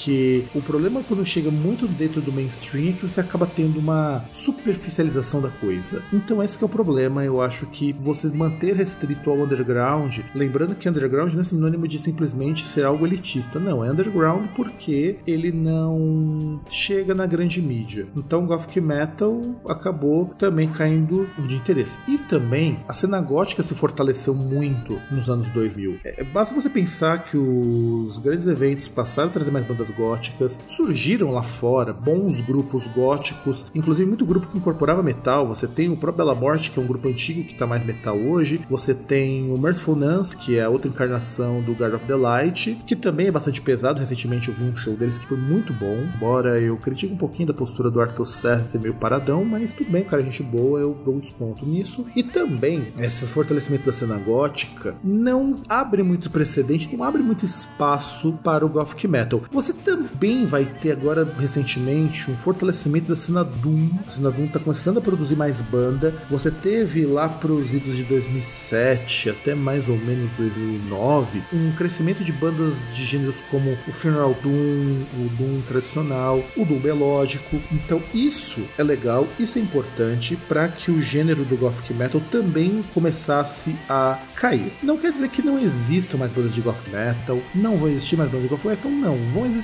[0.54, 5.40] o problema quando chega muito dentro do mainstream é que você acaba tendo uma superficialização
[5.40, 6.02] da coisa.
[6.12, 10.88] Então esse é o problema, eu acho que você manter restrito ao underground, lembrando que
[10.88, 16.60] underground não é sinônimo de simplesmente ser algo elitista, não, é underground porque ele não
[16.68, 18.06] chega na grande mídia.
[18.16, 21.98] Então Gothic Metal acabou também caindo de interesse.
[22.06, 26.00] E também a cena gótica se fortaleceu muito nos anos 2000.
[26.04, 31.30] É, basta você pensar que os grandes eventos passaram a trazer mais bandas góticas, surgiram
[31.30, 35.46] lá fora bons grupos góticos, inclusive muito grupo que incorporava metal.
[35.48, 38.16] Você tem o próprio Bella Morte, que é um grupo antigo que tá mais metal
[38.16, 38.60] hoje.
[38.68, 42.78] Você tem o Merciful Nuns, que é a outra encarnação do Guard of the Light,
[42.86, 44.00] que também é bastante pesado.
[44.00, 47.48] Recentemente eu vi um show deles que foi muito bom, embora eu critique um pouquinho
[47.48, 50.96] da postura do Arthur César ser meio paradão, mas tudo bem, cara gente boa, eu
[51.04, 52.06] dou um desconto nisso.
[52.16, 58.32] E também, esse fortalecimento da cena gótica não abre muito precedente, não abre muito espaço
[58.42, 59.42] para o Gothic Metal.
[59.52, 63.90] Você também vai ter agora, recentemente, um fortalecimento da cena Doom.
[64.06, 66.14] A cena Doom tá começando a produzir mais banda.
[66.30, 72.32] Você teve lá pros idos de 2007 até mais ou menos 2009 um crescimento de
[72.32, 77.60] bandas de gêneros como o Funeral Doom, o Doom tradicional, o Doom melódico.
[77.70, 82.84] Então isso é legal, isso é importante para que o gênero do Gothic Metal também
[82.92, 84.72] começasse a cair.
[84.82, 88.30] Não quer dizer que não existam mais bandas de Gothic Metal, não vão existir mais
[88.30, 89.63] bandas de Gothic Metal, não, vão existir,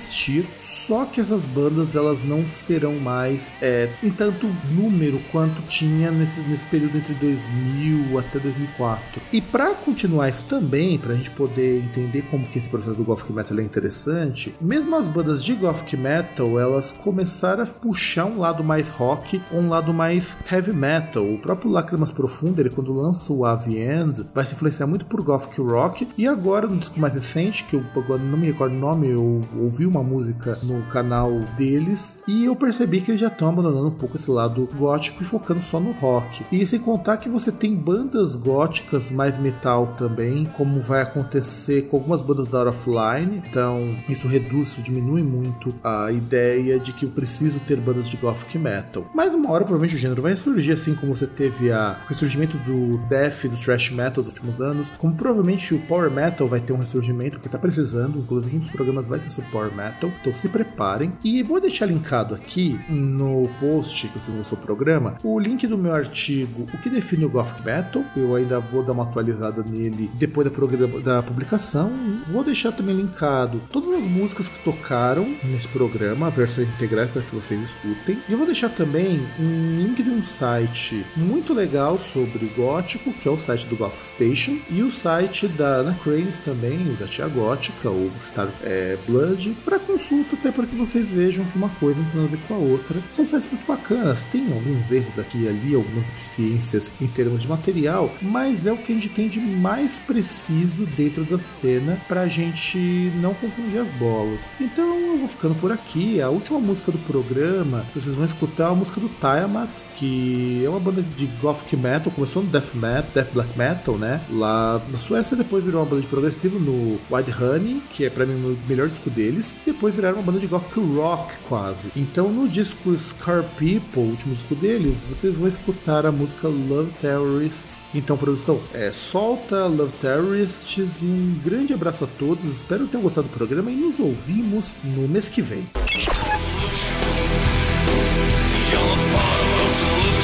[0.57, 6.41] só que essas bandas elas não serão mais é, em tanto número quanto tinha nesse,
[6.41, 9.23] nesse período entre 2000 até 2004.
[9.33, 13.05] E para continuar isso também, para a gente poder entender como que esse processo do
[13.05, 18.39] Gothic Metal é interessante, mesmo as bandas de Gothic Metal, elas começaram a puxar um
[18.39, 21.25] lado mais rock, um lado mais heavy metal.
[21.25, 25.23] O próprio Lágrimas Profundas, ele quando lança o Ave End, vai se influenciar muito por
[25.23, 28.79] Gothic Rock, e agora no disco mais recente, que eu agora não me recordo o
[28.79, 33.49] nome, eu ouvi uma música no canal deles, e eu percebi que eles já estão
[33.49, 36.45] abandonando um pouco esse lado gótico e focando só no rock.
[36.51, 41.97] E sem contar que você tem bandas góticas mais metal também, como vai acontecer com
[41.97, 46.93] algumas bandas da Out of Line, então isso reduz, isso diminui muito a ideia de
[46.93, 49.05] que eu preciso ter bandas de Gothic Metal.
[49.15, 52.57] Mas uma hora provavelmente o gênero vai surgir, assim como você teve a, o ressurgimento
[52.59, 56.73] do Death do Thrash Metal dos últimos anos, como provavelmente o Power Metal vai ter
[56.73, 60.35] um ressurgimento, que tá precisando, inclusive um dos programas vai ser sobre Power Metal, então
[60.35, 61.13] se preparem.
[61.25, 65.79] E vou deixar linkado aqui no post que vocês vão seu programa o link do
[65.79, 68.05] meu artigo O que define o Gothic Metal.
[68.17, 71.93] Eu ainda vou dar uma atualizada nele depois da, da publicação.
[72.29, 77.35] Vou deixar também linkado todas as músicas que tocaram nesse programa, versões integrais para que
[77.35, 78.19] vocês escutem.
[78.29, 83.29] E eu vou deixar também um link de um site muito legal sobre gótico, que
[83.29, 87.07] é o site do Gothic Station, e o site da Ana Cranes também, o da
[87.07, 91.69] Tia Gótica, o Star é, Blood, para consulta, até para que vocês vejam que uma
[91.69, 93.03] coisa não tem nada a ver com a outra.
[93.11, 97.49] São sites muito bacanas, tem alguns erros aqui e ali, algumas deficiências em termos de
[97.49, 102.23] material, mas é o que a gente tem de mais preciso dentro da cena para
[102.23, 102.79] a gente
[103.17, 104.51] não confundir as bolas.
[104.61, 106.21] Então eu vou ficando por aqui.
[106.21, 110.81] A última música do programa, vocês vão escutar a música do Tiamat, que é uma
[110.81, 114.21] banda de gothic metal, começou no death metal, death black metal, né?
[114.31, 118.27] Lá na Suécia, depois virou uma banda de progressivo no White Honey, que é para
[118.27, 121.91] mim o melhor disco deles, depois viraram uma banda de gothic rock quase.
[121.97, 126.93] Então no disco Scar People, o último disco deles, vocês vão escutar a música Love
[127.01, 127.83] Terrorists.
[127.95, 132.45] Então, produção, é, solta Love Terrorists e um grande abraço a todos.
[132.45, 135.69] Espero que tenham gostado do programa e nos ouvimos no mês que vem.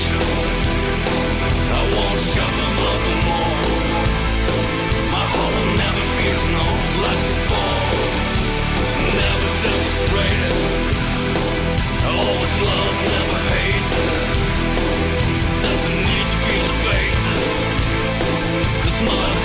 [0.06, 0.45] Yellow
[18.98, 19.35] smile